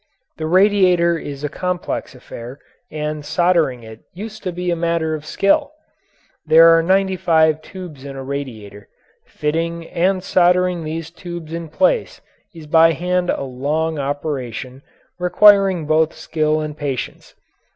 The 0.37 0.47
radiator 0.47 1.15
is 1.19 1.43
a 1.43 1.47
complex 1.47 2.15
affair 2.15 2.57
and 2.89 3.23
soldering 3.23 3.83
it 3.83 3.99
used 4.15 4.41
to 4.41 4.51
be 4.51 4.71
a 4.71 4.75
matter 4.75 5.13
of 5.13 5.27
skill. 5.27 5.73
There 6.43 6.69
are 6.75 6.81
ninety 6.81 7.15
five 7.15 7.61
tubes 7.61 8.03
in 8.03 8.15
a 8.15 8.23
radiator. 8.23 8.89
Fitting 9.27 9.87
and 9.87 10.23
soldering 10.23 10.83
these 10.83 11.11
tubes 11.11 11.53
in 11.53 11.69
place 11.69 12.19
is 12.55 12.65
by 12.65 12.93
hand 12.93 13.29
a 13.29 13.43
long 13.43 13.99
operation, 13.99 14.81
requiring 15.19 15.85
both 15.85 16.15
skill 16.15 16.61
and 16.61 16.75
patience. 16.75 17.35